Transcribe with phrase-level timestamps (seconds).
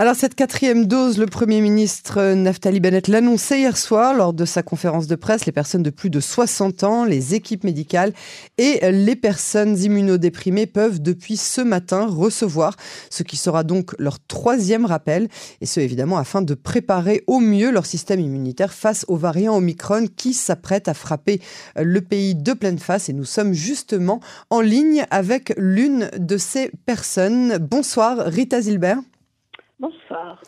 [0.00, 4.62] Alors cette quatrième dose, le Premier ministre Naftali Bennett l'annonçait hier soir lors de sa
[4.62, 5.44] conférence de presse.
[5.44, 8.12] Les personnes de plus de 60 ans, les équipes médicales
[8.58, 12.76] et les personnes immunodéprimées peuvent depuis ce matin recevoir
[13.10, 15.26] ce qui sera donc leur troisième rappel.
[15.60, 20.06] Et ce évidemment afin de préparer au mieux leur système immunitaire face aux variants Omicron
[20.16, 21.40] qui s'apprêtent à frapper
[21.74, 23.08] le pays de pleine face.
[23.08, 24.20] Et nous sommes justement
[24.50, 27.58] en ligne avec l'une de ces personnes.
[27.58, 29.00] Bonsoir Rita Zilbert.
[29.80, 30.42] Bonsoir.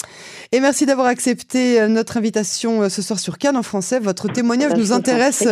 [0.51, 4.01] Et merci d'avoir accepté euh, notre invitation euh, ce soir sur Cannes en français.
[4.01, 5.47] Votre témoignage nous intéresse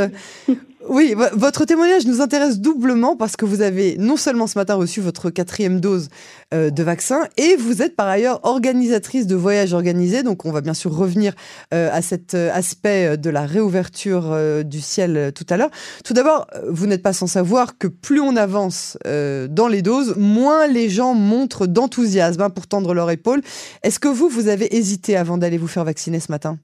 [0.89, 5.01] oui, votre témoignage nous intéresse doublement parce que vous avez non seulement ce matin reçu
[5.01, 6.09] votre quatrième dose
[6.55, 10.23] euh, de vaccin et vous êtes par ailleurs organisatrice de voyages organisés.
[10.23, 11.35] Donc on va bien sûr revenir
[11.75, 15.71] euh, à cet euh, aspect de la réouverture du ciel tout à l'heure.
[16.05, 20.67] Tout d'abord, vous n'êtes pas sans savoir que plus on avance dans les doses, moins
[20.67, 23.43] les gens montrent d'enthousiasme hein, pour tendre leur épaule.
[23.83, 26.59] Est-ce que vous, vous avez hésité avant d'aller vous faire vacciner ce matin?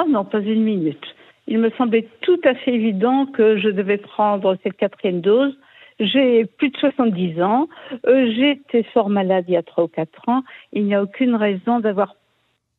[0.00, 1.04] Oh non, pas une minute
[1.50, 5.52] il me semblait tout à fait évident que je devais prendre cette quatrième dose.
[5.98, 7.68] J'ai plus de 70 ans,
[8.06, 10.42] euh, j'étais fort malade il y a 3 ou 4 ans,
[10.72, 12.14] il n'y a aucune raison d'avoir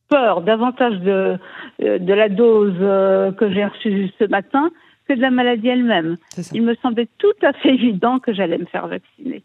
[0.08, 1.38] peur davantage de,
[1.82, 4.72] euh, de la dose euh, que j'ai reçue ce matin
[5.08, 6.16] que de la maladie elle-même.
[6.52, 9.42] Il me semblait tout à fait évident que j'allais me faire vacciner.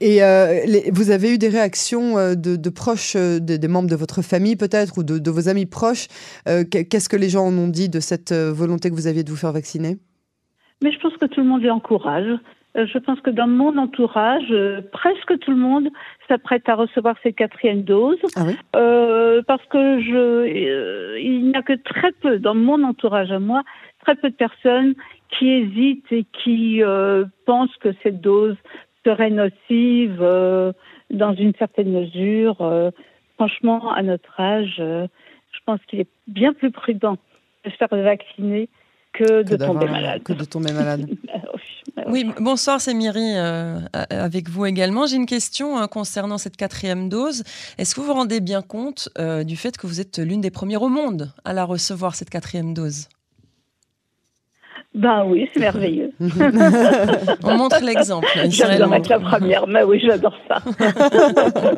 [0.00, 0.60] Et euh,
[0.92, 4.98] vous avez eu des réactions euh, de, proches, euh, des membres de votre famille peut-être,
[4.98, 6.08] ou de, vos amis proches
[6.44, 9.36] Qu'est-ce que les gens en ont dit de cette volonté que vous aviez de vous
[9.36, 9.96] faire vacciner?
[10.82, 12.28] Mais je pense que tout le monde est encourage.
[12.74, 14.52] Je pense que dans mon entourage,
[14.92, 15.88] presque tout le monde
[16.28, 18.18] s'apprête à recevoir cette quatrième dose.
[18.36, 18.44] Ah
[19.46, 23.62] parce que je, il n'y a que très peu dans mon entourage à moi,
[24.02, 24.94] très peu de personnes
[25.30, 26.82] qui hésitent et qui
[27.46, 28.56] pensent que cette dose
[29.04, 30.72] serait nocive euh,
[31.10, 32.60] dans une certaine mesure.
[32.60, 32.90] Euh,
[33.36, 35.06] franchement, à notre âge, euh,
[35.52, 37.16] je pense qu'il est bien plus prudent
[37.64, 38.68] de se faire vacciner
[39.12, 40.22] que, de tomber malade.
[40.22, 41.08] Que de tomber malade.
[41.96, 43.36] Bah oui, bonsoir, c'est Myri
[44.08, 45.04] avec vous également.
[45.04, 47.42] J'ai une question hein, concernant cette quatrième dose.
[47.76, 49.10] Est-ce que vous vous rendez bien compte
[49.44, 52.72] du fait que vous êtes l'une des premières au monde à la recevoir, cette quatrième
[52.72, 53.08] dose?
[54.94, 56.10] Ben oui, c'est merveilleux.
[57.44, 58.28] On montre l'exemple.
[58.50, 60.58] J'adore être la première, mais oui, j'adore ça.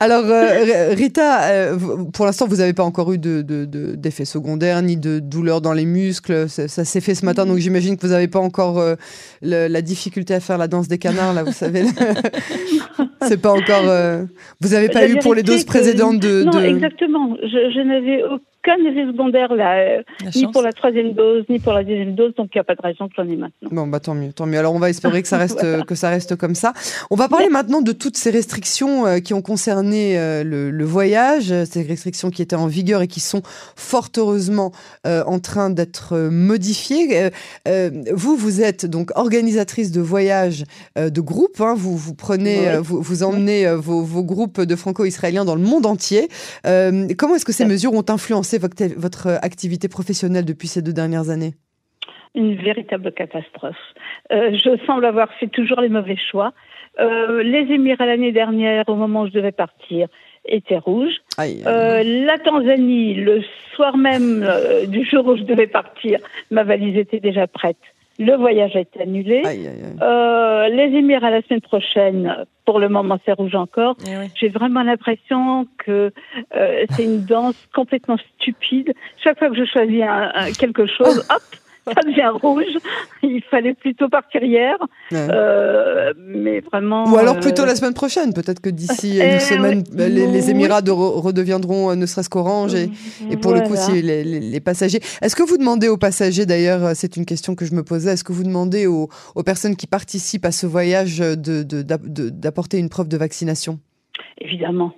[0.00, 1.78] Alors, euh, Rita, euh,
[2.12, 5.72] pour l'instant, vous n'avez pas encore eu d'effet de, de, secondaires ni de douleurs dans
[5.72, 6.50] les muscles.
[6.50, 8.96] Ça, s'est fait ce matin, donc j'imagine que vous n'avez pas encore euh,
[9.40, 11.84] la difficulté à faire la danse des canards, là, vous savez.
[13.22, 13.84] C'est pas encore.
[14.60, 16.44] vous n'avez pas eu pour les doses précédentes de.
[16.44, 17.36] Non, exactement.
[17.42, 20.02] Je, je n'avais aucun aucun effet secondaire là, euh,
[20.34, 22.74] ni pour la troisième dose, ni pour la deuxième dose, donc il n'y a pas
[22.74, 23.70] de raison que j'en ai maintenant.
[23.72, 24.58] Bon, bah tant mieux, tant mieux.
[24.58, 26.72] Alors on va espérer que ça reste, que ça reste comme ça.
[27.10, 31.54] On va parler maintenant de toutes ces restrictions euh, qui ont concerné euh, le, voyage,
[31.64, 33.42] ces restrictions qui étaient en vigueur et qui sont
[33.76, 34.72] fort heureusement
[35.04, 37.30] en train d'être modifiées.
[38.12, 40.64] vous, vous êtes donc organisatrice de voyages
[40.96, 41.60] de groupe.
[41.60, 41.74] Hein.
[41.76, 46.28] vous, vous prenez, vous, vous emmenez vos, vos groupes de franco-israéliens dans le monde entier.
[46.64, 51.30] comment est-ce que ces mesures ont influencé votre, votre activité professionnelle depuis ces deux dernières
[51.30, 51.54] années?
[52.34, 53.76] Une véritable catastrophe.
[54.32, 56.52] Euh, je semble avoir fait toujours les mauvais choix.
[57.00, 60.08] Euh, les Émirats l'année dernière, au moment où je devais partir,
[60.44, 61.16] étaient rouges.
[61.40, 63.42] Euh, la Tanzanie, le
[63.74, 64.46] soir même
[64.86, 66.18] du jour où je devais partir,
[66.50, 67.78] ma valise était déjà prête.
[68.20, 69.42] Le voyage a été annulé.
[70.02, 73.96] Euh, les Émirats la semaine prochaine, pour le moment c'est rouge encore.
[74.06, 76.12] Eh J'ai vraiment l'impression que
[76.54, 78.92] euh, c'est une danse complètement stupide.
[79.24, 80.04] Chaque fois que je choisis
[80.58, 81.42] quelque chose, hop,
[81.94, 82.78] ça devient rouge.
[83.22, 84.76] Il fallait plutôt partir hier.
[85.12, 87.04] Euh, mais vraiment.
[87.04, 88.32] Ou alors plutôt la semaine prochaine.
[88.32, 92.74] Peut-être que d'ici une eh semaine, les, Émirats redeviendront ne serait-ce qu'orange.
[92.74, 92.90] Et,
[93.30, 95.00] et, pour le coup, si les, passagers.
[95.22, 98.24] Est-ce que vous demandez aux passagers, d'ailleurs, c'est une question que je me posais, est-ce
[98.24, 99.08] que vous demandez aux,
[99.44, 103.80] personnes qui participent à ce voyage d'apporter une preuve de vaccination?
[104.38, 104.92] Évidemment.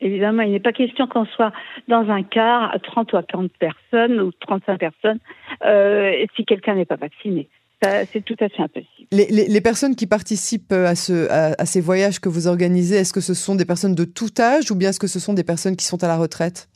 [0.00, 1.52] Évidemment, il n'est pas question qu'on soit
[1.88, 5.18] dans un car à 30 ou à 40 personnes ou 35 personnes
[5.64, 7.48] euh, si quelqu'un n'est pas vacciné.
[7.82, 9.08] C'est tout à fait impossible.
[9.12, 13.34] Les, personnes qui participent à, ce, à, ces voyages que vous organisez, est-ce que ce
[13.34, 15.84] sont des personnes de tout âge ou bien est-ce que ce sont des personnes qui
[15.84, 16.68] sont à la retraite?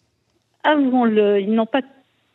[0.62, 1.81] Avouons-le, ils n'ont pas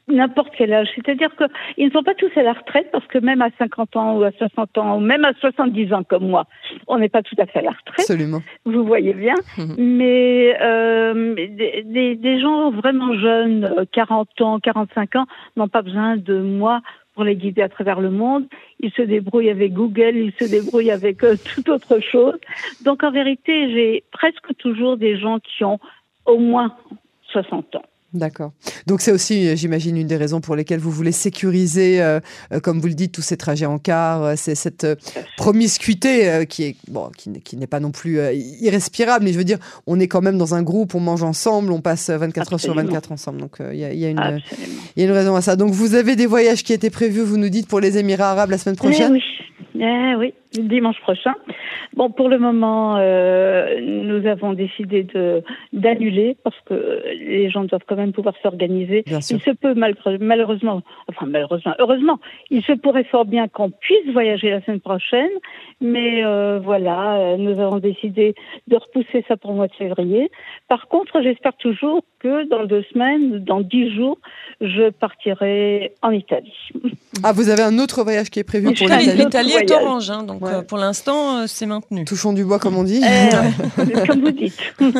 [0.08, 0.88] n'importe quel âge.
[0.96, 4.18] C'est-à-dire qu'ils ne sont pas tous à la retraite parce que même à 50 ans
[4.18, 6.46] ou à 60 ans ou même à 70 ans comme moi,
[6.88, 8.00] on n'est pas tout à fait à la retraite.
[8.00, 8.42] Absolument.
[8.66, 9.36] Vous voyez bien.
[9.58, 9.76] Mhm.
[9.78, 15.26] Mais euh, des, des, gens vraiment jeunes, 40 ans, 45 ans,
[15.56, 16.82] n'ont pas besoin de moi
[17.14, 18.46] pour les guider à travers le monde.
[18.80, 22.38] Il se débrouille avec Google, il se débrouille avec euh, toute autre chose.
[22.86, 25.80] Donc en vérité, j'ai presque toujours des gens qui ont
[26.26, 26.76] au moins
[27.32, 27.82] 60 ans.
[28.14, 28.54] D'accord.
[28.86, 32.22] Donc c'est aussi, euh, j'imagine, une des raisons pour lesquelles vous voulez sécuriser, euh,
[32.54, 34.38] euh, comme vous le dites, tous ces trajets en car.
[34.38, 34.88] c'est cette
[35.36, 38.20] promiscuité qui est bon, qui, n'est pas non plus
[38.62, 41.72] irrespirable, mais je veux dire, on est quand même dans un groupe, on mange ensemble,
[41.74, 43.42] on passe 24 heures sur 24 ensemble.
[43.42, 44.42] Donc il y, a, une,
[44.96, 45.58] y a une raison à ça.
[45.58, 48.52] Donc vous avez des voyages qui étaient prévus, vous nous dites, pour les Émirats arabes
[48.52, 49.12] la semaine prochaine?
[49.12, 49.22] oui.
[49.80, 51.34] Eh oui, dimanche prochain.
[51.96, 57.86] Bon, pour le moment, euh, nous avons décidé de d'annuler parce que les gens doivent
[57.88, 59.04] quand même pouvoir s'organiser.
[59.08, 59.74] Il se peut
[60.20, 65.32] malheureusement, enfin malheureusement, heureusement, il se pourrait fort bien qu'on puisse voyager la semaine prochaine,
[65.82, 68.36] mais euh, voilà, nous avons décidé
[68.68, 70.32] de repousser ça pour le mois de février.
[70.68, 74.18] Par contre, j'espère toujours que dans deux semaines, dans dix jours,
[74.62, 76.54] je partirai en Italie.
[77.24, 80.24] Ah, vous avez un autre voyage qui est prévu pour l'Italie L'Italie est orange, hein,
[80.24, 82.06] donc euh, pour l'instant, euh, c'est maintenu.
[82.06, 83.02] Touchons du bois, comme on dit.
[83.04, 84.58] Euh, comme vous dites.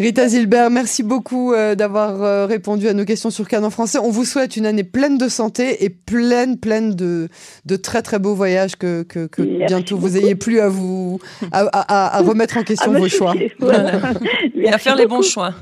[0.00, 3.98] Rita Zilbert, merci beaucoup d'avoir répondu à nos questions sur Cannes en français.
[4.02, 7.28] On vous souhaite une année pleine de santé et pleine, pleine de,
[7.64, 9.28] de très, très beaux voyages que, que,
[9.68, 11.20] bientôt vous ayez plus à vous,
[11.52, 13.34] à, remettre en question vos choix.
[13.36, 15.54] Et à faire les bons choix.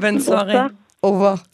[0.00, 0.58] Bonne soirée.
[1.02, 1.44] Au revoir.